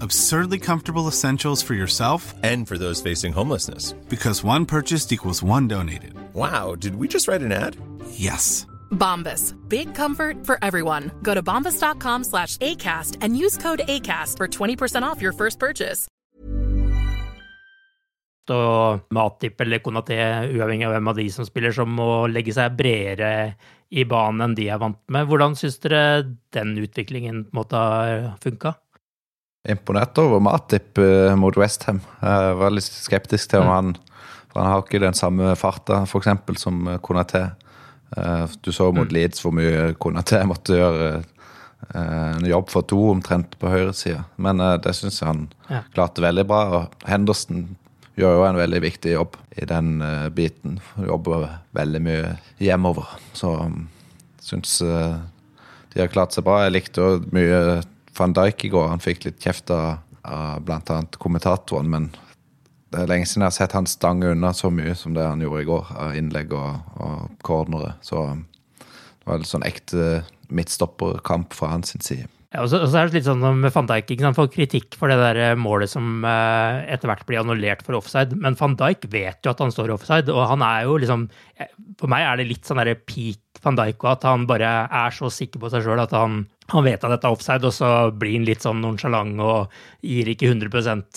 [0.00, 3.92] absurdly comfortable essentials for yourself and for those facing homelessness.
[4.08, 6.14] Because one purchased equals one donated.
[6.34, 7.76] Wow, did we just write an ad?
[8.12, 8.66] Yes.
[8.90, 9.54] Bombas.
[9.68, 11.10] Big comfort for everyone.
[11.22, 16.06] Go to bombas.com slash ACAST and use code ACAST for 20% off your first purchase.
[18.50, 20.16] Og Matip eller Konaté,
[20.50, 23.54] uavhengig av hvem av de som spiller, som må legge seg bredere
[23.94, 25.28] i banen enn de er vant med.
[25.30, 28.74] Hvordan syns dere den utviklingen på en måte har funka?
[29.68, 32.00] Imponert over Matip uh, mot Westham.
[32.20, 33.74] Jeg var litt skeptisk til om mm.
[33.74, 33.90] han
[34.50, 37.50] For han har ikke den samme farta, f.eks., som Konaté.
[38.16, 39.14] Uh, du så mot mm.
[39.14, 41.12] Leeds hvor mye Konaté måtte gjøre
[41.96, 44.26] en jobb for to omtrent på høyresida.
[44.36, 45.78] Men det syns jeg han ja.
[45.94, 46.58] klarte veldig bra.
[46.76, 47.62] Og Henderson
[48.20, 50.02] gjør jo en veldig viktig jobb i den
[50.36, 50.76] biten.
[51.00, 51.46] Jobber
[51.78, 53.08] veldig mye hjemover.
[53.32, 53.86] Så um,
[54.44, 56.60] syns de har klart seg bra.
[56.66, 57.80] Jeg likte jo mye
[58.20, 58.88] van Dijk i går.
[58.92, 61.00] Han fikk litt kjeft av, av bl.a.
[61.18, 62.10] kommentatoren, men
[62.90, 65.42] det er lenge siden jeg har sett han stange unna så mye som det han
[65.44, 67.94] gjorde i går, av innlegg og, og cornere.
[68.06, 68.26] Så
[68.80, 72.26] det var en sånn ekte midtstopperkamp fra hans side.
[72.50, 74.48] Ja, og så, og så, er det litt sånn med van Dijk ikke sant, får
[74.50, 78.34] kritikk for det der eh, målet som eh, etter hvert blir annullert for offside.
[78.34, 81.70] Men van Dijk vet jo at han står offside, og han er jo liksom eh,
[82.00, 85.30] For meg er det litt sånn derre peak van Dijk, at han bare er så
[85.32, 88.38] sikker på seg sjøl at han, han, vet at dette er offside, og så blir
[88.38, 89.74] han litt sånn nonsjalant og
[90.06, 90.70] gir ikke 100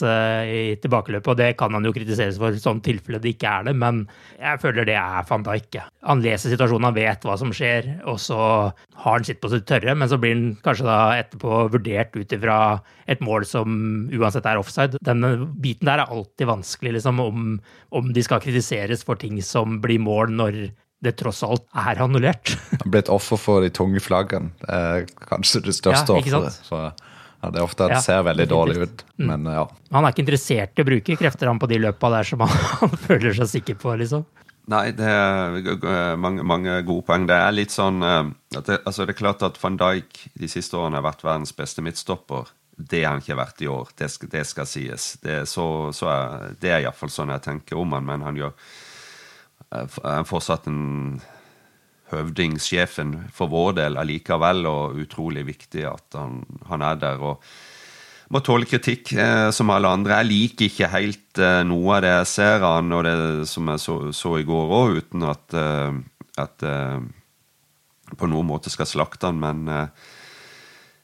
[0.10, 1.32] eh, i tilbakeløpet.
[1.32, 4.04] Og det kan han jo kritiseres for, sånn tilfelle det ikke er det, men
[4.40, 5.80] jeg føler det er van Dijk.
[6.10, 9.68] Han leser situasjonen, han vet hva som skjer, og så har han sitt på sitt
[9.70, 12.60] tørre, men så blir han kanskje da etterpå vurdert ut ifra
[13.10, 13.74] et mål som
[14.12, 15.00] uansett er offside.
[15.04, 17.58] Denne biten der er alltid vanskelig, liksom, om,
[17.96, 20.64] om de skal kritiseres for ting som blir mål når
[21.04, 22.54] det tross alt er annullert.
[22.84, 24.54] Han ble et offer for de tunge flaggene.
[24.68, 26.62] Er kanskje det største ja, offeret.
[26.64, 29.26] Så ja, det er ofte at det ser veldig dårlig ut, mm.
[29.28, 29.66] men ja.
[29.92, 32.56] Han er ikke interessert i å bruke krefter han på de løpa der som han,
[32.86, 34.24] han føler seg sikker på, liksom.
[34.72, 37.26] Nei, det er mange, mange, gode poeng.
[37.28, 40.80] Det er litt sånn eh, det, altså det er klart at van Dijk de siste
[40.80, 42.48] årene har vært verdens beste midtstopper.
[42.80, 45.10] Det har han ikke vært i år, det skal, det skal sies.
[45.20, 48.56] Det, så, så er, det er iallfall sånn jeg tenker om han, men han gjør
[48.56, 48.83] er
[50.30, 51.22] fortsatt en
[52.14, 57.24] høvdingsjefen for vår del allikevel, og utrolig viktig at han, han er der.
[57.24, 57.44] og
[58.34, 60.22] må tåle kritikk, eh, som alle andre.
[60.22, 63.18] Jeg liker ikke helt eh, noe av det jeg ser av han, og det
[63.52, 66.00] som jeg så, så i går òg, uten at, eh,
[66.42, 66.98] at eh,
[68.18, 70.10] på noen måte skal slakte han, men eh,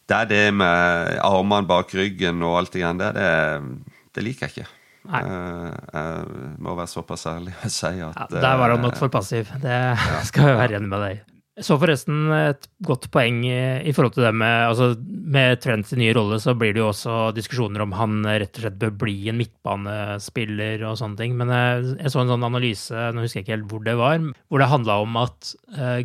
[0.10, 4.56] det er det med armene bak ryggen og alt det der, det, det liker jeg
[4.56, 4.79] ikke.
[5.10, 5.24] Nei.
[5.26, 9.12] Eh, jeg må være såpass ærlig å si at ja, Der var han nok for
[9.14, 9.50] passiv.
[9.64, 10.22] Det ja.
[10.30, 11.26] skal jeg være enig med deg
[11.60, 16.38] så forresten et godt poeng i forhold til det med altså Med Trents nye rolle
[16.40, 20.86] så blir det jo også diskusjoner om han rett og slett bør bli en midtbanespiller
[20.88, 21.36] og sånne ting.
[21.40, 24.64] Men jeg så en sånn analyse, nå husker jeg ikke helt hvor det var, hvor
[24.64, 25.52] det handla om at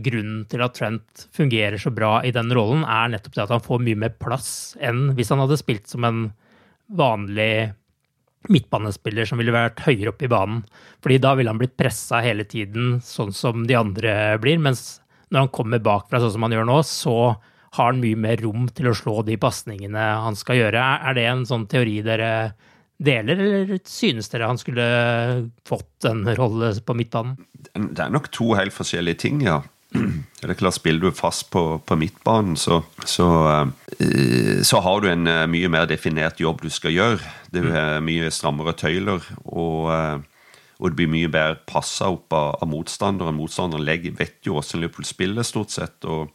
[0.05, 3.65] grunnen til at Trent fungerer så bra i den rollen, er nettopp det at han
[3.65, 4.51] får mye mer plass
[4.83, 6.27] enn hvis han hadde spilt som en
[6.99, 7.71] vanlig
[8.53, 10.63] midtbanespiller som ville vært høyere oppe i banen.
[11.05, 14.61] Fordi da ville han blitt pressa hele tiden, sånn som de andre blir.
[14.63, 17.17] Mens når han kommer bakfra sånn som han gjør nå, så
[17.75, 20.85] har han mye mer rom til å slå de pasningene han skal gjøre.
[21.09, 22.31] Er det en sånn teori dere
[23.03, 24.85] deler, eller synes dere han skulle
[25.67, 27.35] fått en rolle på midtbanen?
[27.75, 29.63] Det er nok to helt forskjellige ting, ja.
[29.95, 33.27] Det er klart, Spiller du fast på, på midtbanen, så, så,
[33.97, 37.35] uh, så, har du en uh, mye mer definert jobb du skal gjøre.
[37.55, 38.09] Det er mm.
[38.09, 43.39] mye strammere tøyler, og, og det blir mye bedre passa opp av, av motstanderen.
[43.39, 46.35] Motstanderen legger, vet jo hvordan Liverpool spiller, stort sett, og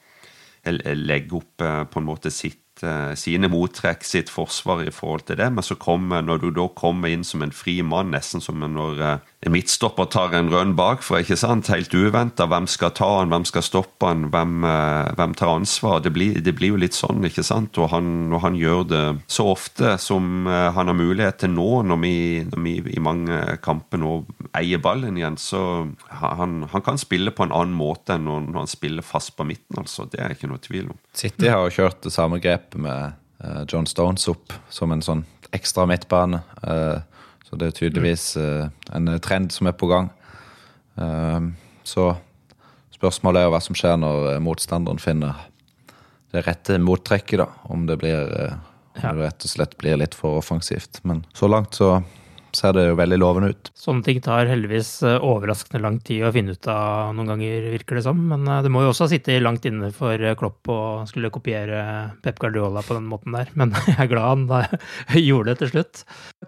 [0.66, 5.50] legger opp på en måte sitt Eh, sine mottrekk, sitt forsvar i forhold til det.
[5.52, 9.02] Men så kommer, når du da kommer inn som en fri mann, nesten som når
[9.48, 11.70] midtstopper tar en rønn bakfra, ikke sant?
[11.72, 12.44] helt uventa.
[12.52, 16.02] Hvem skal ta han, hvem skal stoppe han, hvem, uh, hvem tar ansvar?
[16.04, 17.80] Det blir, det blir, jo litt sånn, ikke sant?
[17.80, 21.70] Og han, og han gjør det så ofte som uh, han har mulighet til nå,
[21.88, 22.16] når vi,
[22.52, 24.18] når vi i mange kamper nå
[24.60, 25.64] eier ballen igjen, så
[26.20, 29.80] han, han kan spille på en annen måte enn når, han spiller fast på midten,
[29.80, 30.10] altså.
[30.12, 31.00] Det er ikke noe tvil om.
[31.16, 35.26] City har kjørt det samme grepet grep med uh, John Stones opp som en sånn
[35.56, 36.42] ekstra midtbane.
[36.62, 37.02] Uh,
[37.50, 40.12] så det er tydeligvis uh, en trend som er på gang.
[41.88, 42.06] så
[42.92, 45.38] spørsmålet er hva som skjer når motstanderen finner
[46.34, 47.46] det rette mottrekket, da.
[47.72, 48.34] Om det blir
[49.00, 51.00] om det rett og slett blir litt for offensivt.
[51.08, 52.02] Men så langt så
[52.56, 53.72] ser det jo veldig lovende ut.
[53.78, 58.00] Sånne ting tar heldigvis eh, overraskende lang tid å finne ut av noen ganger, virker
[58.00, 58.20] det som.
[58.32, 61.32] Men eh, det må jo også ha sittet langt inne for eh, Klopp å skulle
[61.34, 61.82] kopiere
[62.26, 63.52] Pep Guardiola på den måten der.
[63.60, 64.80] Men jeg er glad han
[65.30, 66.04] gjorde det til slutt.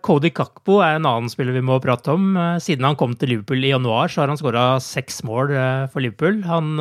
[0.05, 2.33] Cody Kakbo er en annen spiller vi må prate om.
[2.63, 5.53] Siden han kom til Liverpool i januar, så har han skåra seks mål
[5.93, 6.41] for Liverpool.
[6.47, 6.73] Han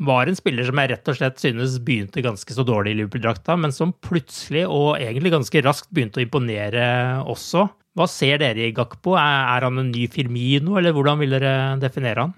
[0.00, 3.56] var en spiller som jeg rett og slett synes begynte ganske så dårlig i Liverpool-drakta,
[3.60, 6.86] men som plutselig og egentlig ganske raskt begynte å imponere
[7.28, 7.68] også.
[7.98, 9.16] Hva ser dere i Gakpo?
[9.18, 12.34] Er, han en ny Firmino, eller hvordan vil dere definere han?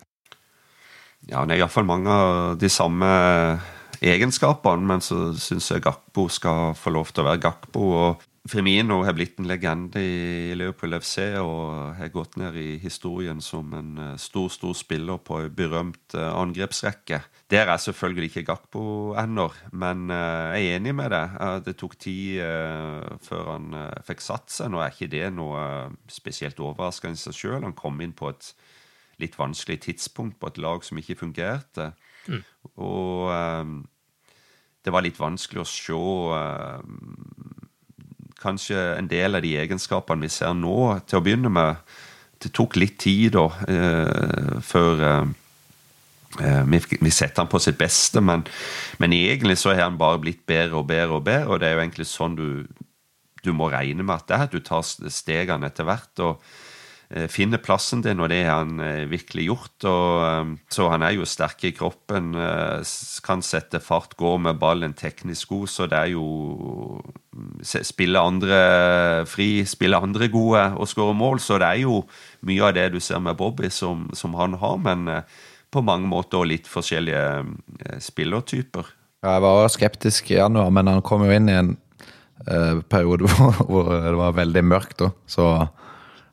[1.28, 3.08] Ja, Han er iallfall mange av de samme
[4.02, 7.88] egenskapene, men så syns jeg Gakpo skal få lov til å være Gakpo.
[8.06, 13.38] og Firmino har blitt en legende i Liverpool FC og har gått ned i historien
[13.44, 17.20] som en eh, stor stor spiller på en berømt eh, angrepsrekke.
[17.54, 18.82] Der er selvfølgelig ikke Gakpo
[19.22, 19.46] ennå,
[19.78, 21.38] men eh, jeg er enig med deg.
[21.68, 22.42] Det tok tid
[23.22, 23.78] før han
[24.10, 24.74] fikk satt seg.
[24.74, 25.62] Nå er ikke det noe
[26.10, 27.62] spesielt overraskende i seg sjøl.
[27.62, 28.52] Han kom inn på et
[29.22, 31.92] litt vanskelig tidspunkt på et lag som ikke fungerte.
[32.26, 32.42] Mm.
[32.82, 33.82] Og
[34.82, 36.00] det var litt vanskelig å se
[38.42, 41.94] kanskje en del av de egenskapene vi ser nå, til å begynne med.
[42.42, 45.32] Det tok litt tid da, eh, før eh,
[46.42, 48.44] eh vi, vi setter han på sitt beste, men,
[48.98, 51.76] men, egentlig så har han bare blitt bedre og bedre og bedre, og det er
[51.76, 52.66] jo egentlig sånn du,
[53.44, 56.12] du må regne med at det er, at du tar stegene etter hvert.
[56.18, 56.42] og
[57.32, 59.86] finne plassen din, og det har han eh, virkelig gjort.
[59.90, 62.32] Og, så han er jo sterk i kroppen,
[63.24, 67.02] kan sette fart, gå med ballen teknisk god, så det er jo
[67.62, 68.56] Spille andre
[69.24, 72.02] fri, spille andre gode og skåre mål, så det er jo
[72.44, 75.08] mye av det du ser med Bobby, som, som han har, men
[75.72, 78.90] på mange måter litt forskjellige spillertyper.
[79.22, 81.76] Jeg var skeptisk i januar, men han kom jo inn i en
[82.48, 84.98] uh, periode hvor, hvor, det var veldig mørkt.
[85.04, 85.12] Da.
[85.30, 85.46] Så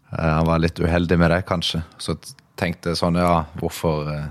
[0.10, 1.82] han var litt uheldig med det, kanskje.
[2.02, 2.16] Så
[2.60, 4.30] tenkte jeg sånn, ja, hvorfor uh,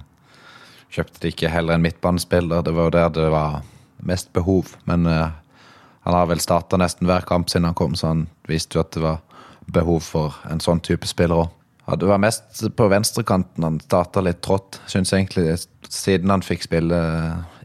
[0.95, 2.65] kjøpte de ikke heller en midtbanespiller?
[2.67, 3.61] Det var jo der det var
[4.09, 4.75] mest behov.
[4.91, 8.85] Men han har vel starta nesten hver kamp siden han kom, så han viste jo
[8.85, 9.23] at det var
[9.67, 11.55] behov for en sånn type spiller òg.
[11.89, 14.79] Ja, det var mest på venstrekanten han starta litt trått.
[14.87, 15.57] Syns egentlig
[15.89, 16.99] siden han fikk spille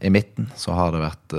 [0.02, 1.36] i midten, så har det vært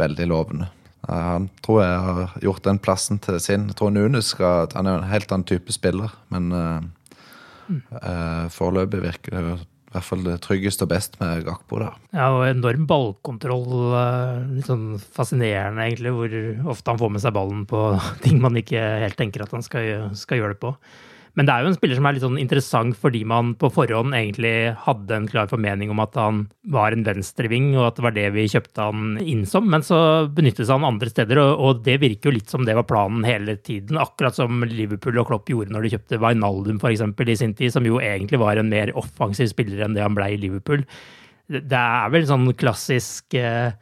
[0.00, 0.70] veldig lovende.
[1.08, 3.66] Han tror jeg har gjort den plassen til sin.
[3.72, 7.80] Jeg tror Nunes skal, han er en helt annen type spiller, men mm.
[7.98, 9.42] uh, foreløpig virker det
[9.92, 11.96] i hvert fall det tryggeste og best med Gakpo der.
[12.16, 13.66] Ja, og enorm ballkontroll.
[14.54, 17.82] Litt sånn fascinerende, egentlig, hvor ofte han får med seg ballen på
[18.24, 20.72] ting man ikke helt tenker at han skal, skal gjøre det på.
[21.38, 24.12] Men det er jo en spiller som er litt sånn interessant fordi man på forhånd
[24.16, 26.42] egentlig hadde en klar formening om at han
[26.74, 29.70] var en venstreving, og at det var det vi kjøpte han inn som.
[29.72, 33.24] Men så benyttes han andre steder, og det virker jo litt som det var planen
[33.24, 34.00] hele tiden.
[34.02, 37.06] Akkurat som Liverpool og Klopp gjorde når de kjøpte Wijnaldum f.eks.
[37.08, 40.34] i sin tid, som jo egentlig var en mer offensiv spiller enn det han ble
[40.34, 40.84] i Liverpool.
[41.48, 43.72] Det er vel sånn klassisk eh,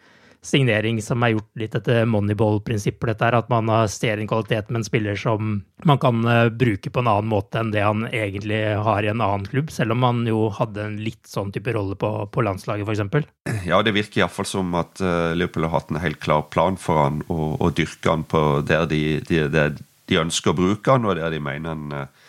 [0.43, 4.81] signering som er gjort litt etter moneyball-prinsippet, dette her, at man ser en kvalitet med
[4.81, 8.61] en spiller som man kan eh, bruke på en annen måte enn det han egentlig
[8.81, 11.99] har i en annen klubb, selv om han jo hadde en litt sånn type rolle
[12.01, 13.29] på, på landslaget, f.eks.
[13.69, 17.05] Ja, det virker iallfall som at uh, Liverpool har hatt en helt klar plan for
[17.05, 21.09] han, og, og dyrke han på der de, de, de, de, ønsker å bruke han,
[21.09, 22.20] og der de mener han Eh,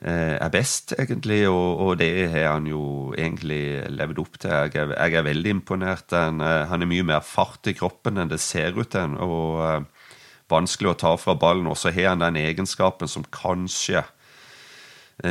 [0.00, 4.50] er best, egentlig, og, og, det har han jo egentlig levd opp til.
[4.50, 6.14] Jeg er, jeg er veldig imponert.
[6.16, 9.18] Han, eh, han, er mye mer fart i kroppen enn det ser ut til.
[9.20, 10.08] Og uh,
[10.50, 11.68] vanskelig å ta fra ballen.
[11.68, 14.06] Og så har han den egenskapen som kanskje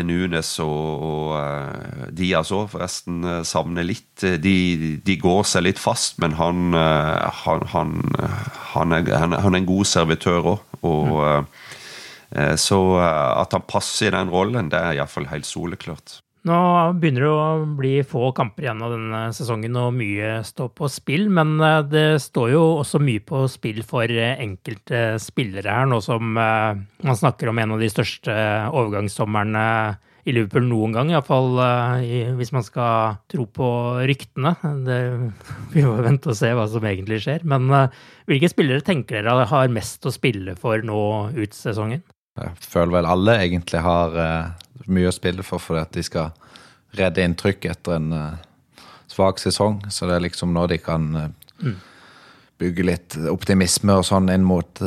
[0.06, 4.22] Nunes og, og uh, Diaz òg forresten uh, savner litt.
[4.22, 7.98] De, de, går seg litt fast, men han, han, han,
[8.76, 10.66] han er, er, en god servitør òg.
[10.86, 11.50] Og mm.
[12.32, 16.20] Eh, så eh, at han passer i den rollen, det er iallfall helt soleklart.
[16.48, 16.58] Nå
[16.96, 21.28] begynner det å bli få kamper igjen av denne sesongen, og mye står på spill.
[21.34, 26.36] Men eh, det står jo også mye på spill for enkelte spillere her, nå som
[26.36, 28.36] man snakker om en av de største
[28.70, 29.66] overgangssomrene
[30.28, 31.56] i Liverpool noen gang, iallfall
[32.38, 33.70] hvis man skal tro på
[34.06, 34.54] ryktene.
[34.86, 35.00] Det,
[35.74, 37.48] vi må vente og se hva som egentlig skjer.
[37.50, 37.72] Men
[38.30, 41.02] hvilke spillere tenker dere har mest å spille for nå
[41.40, 42.06] ut sesongen?
[42.40, 46.32] Jeg føler vel alle egentlig har uh, mye å spille for fordi at de skal
[46.98, 49.82] redde inntrykk etter en uh, svak sesong.
[49.92, 51.28] Så det er liksom nå de kan uh,
[51.64, 51.76] mm.
[52.62, 54.84] bygge litt optimisme og sånn inn mot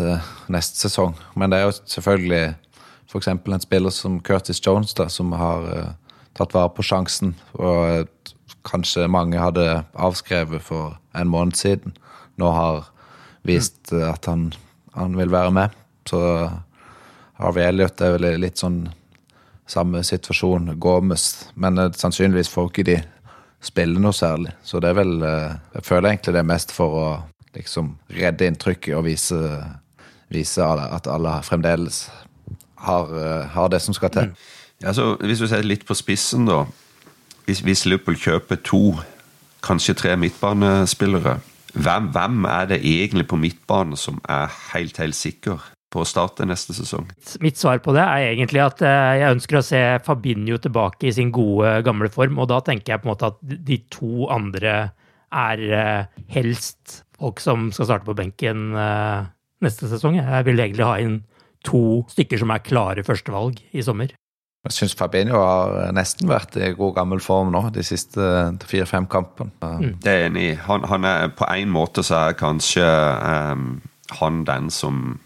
[0.53, 1.17] neste sesong.
[1.37, 2.45] Men det er jo selvfølgelig
[3.13, 3.29] f.eks.
[3.29, 5.69] en spiller som Curtis Jones, da, som har
[6.37, 7.35] tatt vare på sjansen.
[7.61, 8.09] Og
[8.69, 11.97] kanskje mange hadde avskrevet for en måned siden.
[12.41, 12.87] Nå har
[13.45, 14.53] vist at han,
[14.97, 15.81] han vil være med.
[16.09, 16.21] Så
[17.41, 18.85] Harvey Elliot er vel litt sånn
[19.73, 20.75] samme situasjon.
[20.81, 21.49] Gomez.
[21.55, 22.99] Men uh, sannsynligvis får ikke de
[23.63, 24.55] spille noe særlig.
[24.65, 27.07] Så det er vel uh, Jeg føler egentlig det er mest for å
[27.57, 29.39] liksom redde inntrykket og vise,
[30.33, 32.07] vise at alle fremdeles
[32.83, 34.33] har, uh, har, det som skal til.
[34.33, 34.37] Mm.
[34.83, 36.65] Ja, så hvis du ser litt på spissen, da.
[37.47, 38.97] Hvis, hvis Liverpool kjøper to,
[39.63, 41.39] kanskje tre midtbanespillere,
[41.73, 45.63] hvem, hvem er det egentlig på midtbanen som er helt, helt sikker?
[45.93, 47.07] På å starte neste sesong?
[47.45, 51.15] Mitt svar på det er egentlig at eh, jeg ønsker å se Fabinho tilbake i
[51.15, 52.41] sin gode, gamle form.
[52.43, 54.77] Og da tenker jeg på en måte at de to andre
[55.33, 59.29] er eh, helst folk som skal starte på benken eh,
[59.63, 60.19] neste sesong.
[60.21, 61.21] Jeg vil egentlig ha inn
[61.67, 64.17] to stykker som er klare førstevalg i sommer.
[64.63, 68.23] Jeg syns Fabinho har nesten vært i god gammel form nå, de siste
[68.63, 69.51] fire-fem kampene.
[69.59, 69.97] Mm.
[70.03, 70.53] Det er enig i.
[70.69, 73.81] Han, han, er på en måte så er kanskje um,
[74.21, 75.19] han den som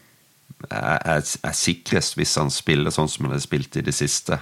[0.70, 4.38] er, er, sikrest hvis han spiller sånn som han har spilt i det siste.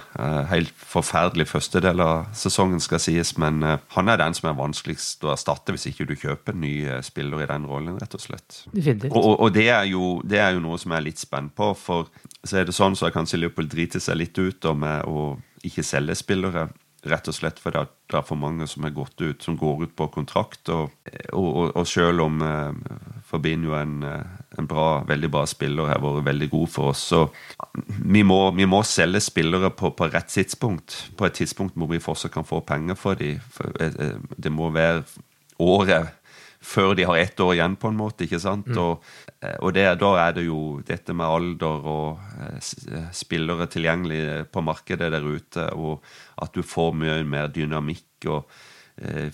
[0.49, 4.57] Helt forferdelig første del av sesongen, skal sies, men eh, han er den som er
[4.57, 8.15] vanskeligst å erstatte hvis ikke du kjøper en ny eh, spiller i den rollen, rett
[8.15, 8.61] og slett.
[9.11, 11.55] Og, og, og det, er jo, det, er jo, noe som jeg er litt spent
[11.57, 12.09] på, for
[12.45, 16.15] så er det sånn så kanskje Liverpool driter seg litt ut med å ikke selge
[16.17, 16.69] spillere.
[17.05, 19.93] Rett og slett fordi det er for mange som er gått ut, som går ut
[19.97, 20.71] på kontrakt.
[20.73, 20.93] Og,
[21.37, 22.95] og, og selv om eh,
[23.27, 23.99] Fabinho er en,
[24.57, 27.05] en bra, veldig bra spiller, har vært veldig god for oss.
[27.11, 27.21] Så
[27.87, 30.97] vi må, vi må selge spillere på, på, rett tidspunkt.
[31.17, 33.41] På et tidspunkt hvor vi fortsatt kan få penger for dem.
[34.37, 35.03] Det må være
[35.63, 36.13] året
[36.65, 38.25] før de har ett år igjen, på en måte.
[38.25, 38.71] ikke sant?
[38.73, 38.79] Mm.
[38.81, 39.03] Og,
[39.61, 42.63] og det, da er det jo dette med alder og
[43.13, 46.01] spillere tilgjengelig på markedet der ute, og
[46.41, 48.31] at du får mye mer dynamikk.
[48.33, 48.73] og Eh,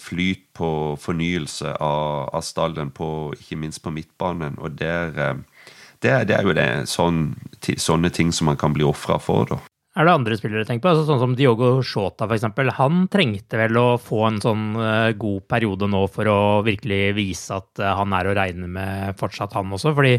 [0.01, 4.57] flyt på fornyelse av, av stallen, på, ikke minst på midtbanen.
[4.61, 5.67] Og der, eh,
[6.01, 7.27] det, det er jo det, sånn,
[7.61, 9.45] sånne ting som man kan bli ofra for.
[9.51, 9.59] da.
[9.99, 10.93] Er det andre spillere du tenker på?
[10.93, 12.47] Altså, sånn som Diogo Shota f.eks.
[12.77, 17.59] Han trengte vel å få en sånn uh, god periode nå for å virkelig vise
[17.59, 19.91] at han er å regne med fortsatt, han også.
[19.97, 20.15] fordi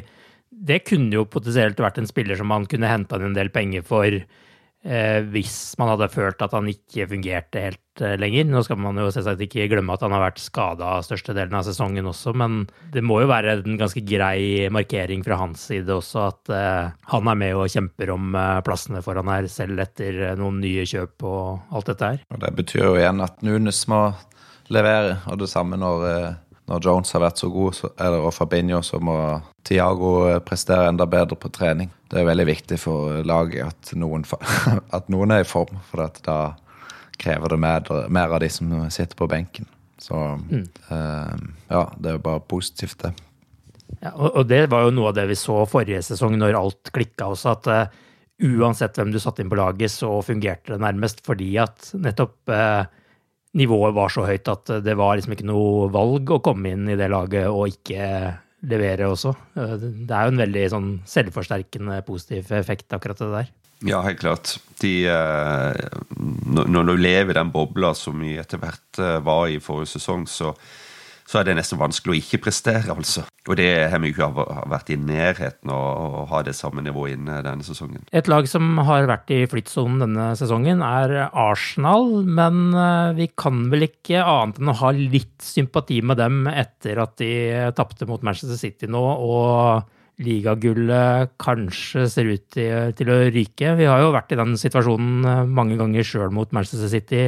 [0.52, 3.82] det kunne jo potensielt vært en spiller som man kunne henta inn en del penger
[3.88, 4.26] for Eh,
[4.82, 8.48] hvis man hadde følt at han ikke fungerte helt eh, lenger.
[8.50, 12.08] Nå skal man jo selvsagt ikke glemme at han har vært skada størstedelen av sesongen
[12.10, 12.64] også, men
[12.94, 17.30] det må jo være en ganske grei markering fra hans side også at eh, han
[17.30, 18.34] er med og kjemper om
[18.66, 22.24] plassene foran her, selv etter noen nye kjøp og alt dette her.
[22.34, 24.08] Og Det betyr jo igjen at Nunes må
[24.72, 26.08] levere, og det samme når
[26.70, 29.16] når Jones har vært så god, så, eller, og Fabinho, så må
[29.66, 31.90] Tiago eh, prestere enda bedre på trening.
[32.10, 34.24] Det er veldig viktig for laget at noen,
[34.96, 36.38] at noen er i form, for da
[37.22, 39.68] krever det mer, mer, av de som sitter på benken.
[40.02, 40.64] Så mm.
[40.94, 41.34] eh,
[41.70, 43.12] ja, det er jo bare positivt, det.
[44.00, 47.28] Ja, og, det var jo noe av det vi så forrige sesong, når alt klikka
[47.30, 48.00] også, at uh,
[48.42, 52.88] uansett hvem du satte inn på laget, så fungerte det nærmest fordi at nettopp uh,
[53.58, 56.96] nivået var så høyt at det var liksom ikke noe valg å komme inn i
[56.98, 58.06] det laget og ikke
[58.70, 59.32] levere også.
[59.54, 63.50] Det er jo en veldig sånn selvforsterkende positiv effekt, akkurat det der.
[63.82, 64.56] Ja, helt klart.
[64.78, 65.98] De, eh,
[66.46, 70.28] når du lever i den bobla som vi etter hvert eh, var i forrige sesong,
[70.30, 70.52] så
[71.32, 73.24] så er det nesten vanskelig å ikke prestere, altså.
[73.48, 74.28] Og det har vi ikke
[74.70, 78.04] vært i nærheten av å ha det samme nivået inne denne sesongen.
[78.12, 82.20] Et lag som har vært i flyttsonen denne sesongen, er Arsenal.
[82.22, 87.00] Men eh, vi kan vel ikke annet enn å ha litt sympati med dem etter
[87.02, 87.32] at de
[87.78, 89.88] tapte mot Manchester City nå, og
[90.22, 93.72] ligagullet kanskje ser ut til, å ryke.
[93.80, 97.24] Vi har jo vært i den situasjonen eh, mange ganger sjøl mot Manchester City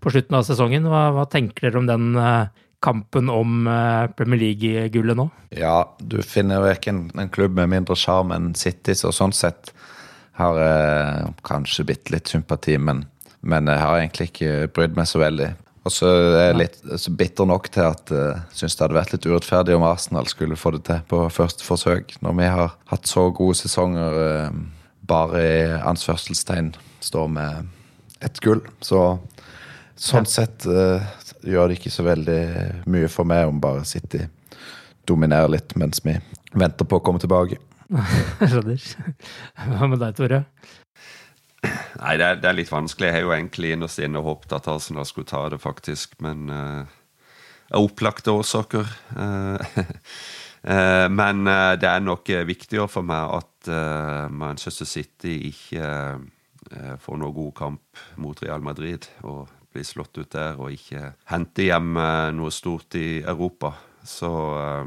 [0.00, 0.88] på slutten av sesongen.
[0.88, 5.28] Hva, hva tenker dere om den eh, kampen om eh, Premier League-gullet nå?
[5.54, 9.34] Ja, du finner jo ikke en, en klubb med mindre sjarm enn City, så sånn
[9.36, 9.72] sett
[10.40, 13.04] har jeg kanskje bitte litt sympati, men,
[13.44, 15.50] men, jeg har egentlig ikke brydd meg så veldig.
[15.82, 18.96] Og så er jeg litt så bitter nok til at jeg uh, syns det hadde
[19.00, 22.76] vært litt urettferdig om Arsenal skulle få det til på første forsøk, når vi har
[22.92, 24.60] hatt så gode sesonger uh,
[25.10, 26.70] bare i anførselstegn
[27.02, 27.72] står med
[28.22, 28.62] et gull.
[28.78, 29.02] Så
[29.98, 31.02] sånn sett uh,
[31.42, 32.40] gjør det ikke så veldig
[32.90, 34.22] mye for meg om bare City
[35.08, 36.14] dominerer litt mens vi
[36.52, 37.58] venter på å komme tilbake.
[38.38, 38.84] Skjønner.
[39.74, 40.42] Hva med deg, Tore?
[41.62, 43.08] Nei, det er, det er, litt vanskelig.
[43.08, 46.16] Jeg har jo egentlig innerst inne håpet at Arsenal skulle ta det, faktisk.
[46.24, 46.82] Men uh,
[47.72, 48.88] av opplagte årsaker.
[49.14, 49.78] Uh,
[50.66, 51.46] uh, men
[51.78, 53.70] det er nok viktigere for meg at
[54.34, 55.86] Manchester City ikke
[57.02, 59.06] får noe god kamp mot Real Madrid.
[59.22, 63.74] Og bli slått ut der og ikke hente hjem eh, noe stort i Europa.
[64.04, 64.84] Så eh,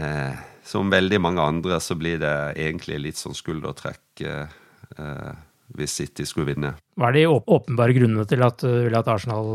[0.00, 0.34] eh,
[0.64, 4.60] Som veldig mange andre så blir det egentlig litt sånn skuldertrekk eh,
[4.98, 5.32] eh
[5.72, 6.74] hvis City skulle vinne.
[7.00, 9.46] Hva er de åpenbare grunnene til at du ville at Arsenal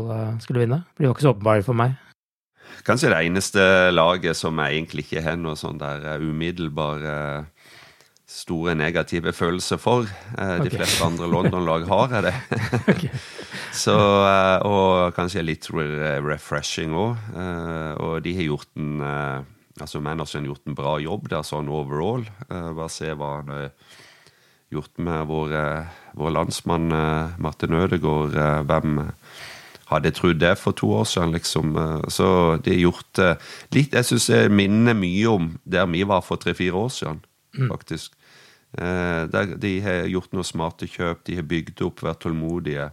[0.42, 0.80] skulle vinne?
[0.98, 1.92] Blir jo ikke så åpenbare for meg.
[2.82, 7.12] Kanskje det eneste laget som jeg egentlig ikke har noe sånn der umiddelbare
[8.26, 10.10] store negative følelser for.
[10.34, 12.34] De de fleste andre London-lag har jeg det.
[12.96, 13.14] okay.
[13.74, 17.20] Så, eh, og kanskje litt refreshing òg.
[17.34, 19.46] Eh, og de har gjort en
[19.78, 22.24] altså Manderson har gjort en bra jobb der sånn overall.
[22.48, 23.68] Bare se hva han har
[24.74, 25.54] gjort med vår,
[26.18, 26.90] vår landsmann
[27.38, 28.34] Martin Ødegaard.
[28.66, 28.98] Hvem
[29.92, 31.78] hadde trodd det for to år siden, liksom.
[32.10, 33.22] Så de har gjort
[33.76, 37.22] litt Jeg syns det minner mye om der vi var for tre-fire år siden,
[37.54, 37.70] mm.
[37.70, 38.18] faktisk.
[38.76, 39.30] Mm.
[39.62, 42.90] de har gjort noen smarte kjøp, de har bygd opp, vært tålmodige.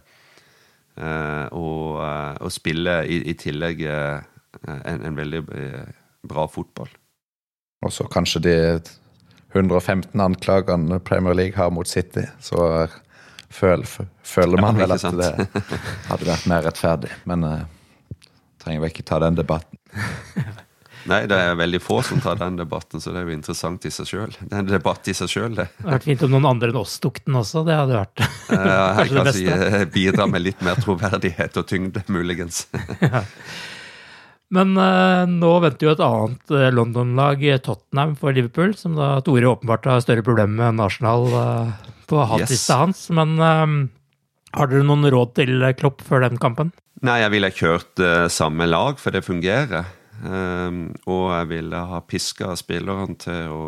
[0.96, 5.42] Eh, og, eh, og spiller i, i tillegg en, en, veldig
[6.26, 6.88] bra fotball.
[7.84, 8.56] Og så kanskje de
[9.52, 12.86] 115 anklagene Premier League har mot City, så
[13.48, 13.86] føler,
[14.22, 15.30] føler man ja, vel at det
[16.10, 17.12] hadde vært mer rettferdig.
[17.28, 17.58] Men uh,
[18.62, 19.78] trenger vi ikke ta den debatten.
[21.06, 23.92] Nei, det er veldig få som tar den debatten, så det er jo interessant i
[23.94, 24.32] seg sjøl.
[24.40, 25.68] Det er en debatt i seg sjøl, det.
[25.70, 27.62] Det hadde vært fint om noen andre enn oss tok den også.
[27.66, 29.46] Det hadde vært ja, jeg kan si,
[29.94, 32.64] bidra med litt mer troverdighet og tyngde, muligens.
[33.04, 33.22] ja.
[34.54, 39.50] Men uh, nå venter jo et annet uh, London-lag, Tottenham, for Liverpool, som da Tore
[39.50, 42.82] åpenbart har større problemer med enn Arsenal uh, på hatlista yes.
[42.82, 43.04] hans.
[43.14, 43.38] Men
[44.56, 46.70] har dere noen råd til Klopp før den kampen?
[47.04, 48.02] Nei, jeg ville kjørt
[48.32, 49.90] samme lag, for det fungerer.
[50.24, 53.64] Um, og jeg ville ha piska spilleren til å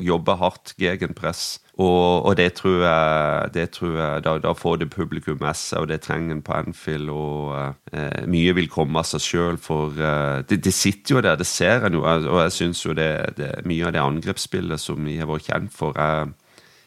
[0.00, 1.60] jobbe hardt, gegenpress.
[1.74, 5.82] Og, og det tror jeg, det tror jeg da, da, får det publikum med seg,
[5.82, 7.10] og det trenger en på Anfield.
[7.10, 11.38] Og eh, mye vil komme av seg sjøl, for eh, det, det, sitter jo der,
[11.38, 12.04] det ser en jo.
[12.06, 15.74] Og jeg syns jo det, det, mye av det angrepsspillet som vi har vært kjent
[15.74, 16.30] for, er,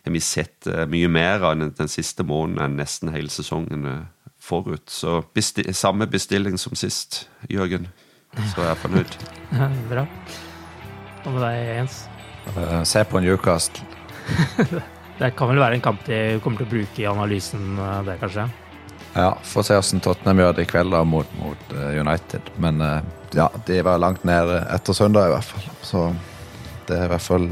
[0.07, 3.87] har vi sett uh, mye mer av den, den, siste måneden enn nesten hele sesongen
[4.39, 4.87] forut.
[4.87, 7.89] Så besti samme bestilling som sist, Jørgen
[8.51, 9.17] så er jeg fornøyd.
[9.91, 10.03] Bra.
[11.23, 11.97] Hva med deg, Jens?
[12.55, 13.83] Uh, se på Newcastle.
[15.19, 18.17] det kan vel være en kamp de kommer til å bruke i analysen, uh, det,
[18.21, 18.47] kanskje?
[19.17, 22.51] Ja, får se hvordan Tottenham gjør det i kveld da, mot, mot uh, United.
[22.61, 22.83] Men
[23.35, 25.69] ja, de var langt nede etter søndag, i hvert fall.
[25.81, 26.07] Så
[26.87, 27.47] det er i hvert fall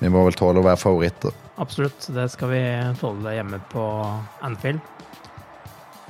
[0.00, 1.34] Vi må vel tåle å være favoritter.
[1.60, 2.06] Absolutt.
[2.14, 2.62] Det skal vi
[3.00, 3.84] tåle hjemme på
[4.46, 4.80] Anfield.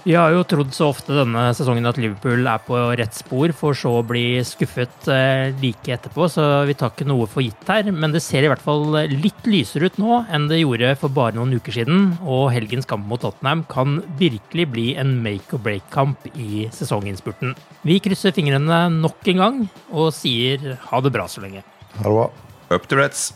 [0.01, 3.77] Vi har jo trodd så ofte denne sesongen at Liverpool er på rett spor, for
[3.77, 7.91] så å bli skuffet eh, like etterpå, så vi tar ikke noe for gitt her.
[7.93, 11.37] Men det ser i hvert fall litt lysere ut nå enn det gjorde for bare
[11.37, 12.15] noen uker siden.
[12.25, 17.53] Og helgens kamp mot Tottenham kan virkelig bli en make or break-kamp i sesonginnspurten.
[17.85, 21.67] Vi krysser fingrene nok en gang og sier ha det bra så lenge.
[21.99, 22.31] Ha det bra.
[22.71, 23.29] Up to Reds.